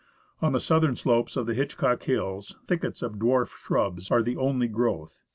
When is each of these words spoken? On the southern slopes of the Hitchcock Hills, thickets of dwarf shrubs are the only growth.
On 0.41 0.51
the 0.51 0.59
southern 0.59 0.95
slopes 0.95 1.37
of 1.37 1.45
the 1.45 1.53
Hitchcock 1.53 2.01
Hills, 2.01 2.55
thickets 2.67 3.03
of 3.03 3.19
dwarf 3.19 3.49
shrubs 3.55 4.09
are 4.09 4.23
the 4.23 4.35
only 4.35 4.67
growth. 4.67 5.21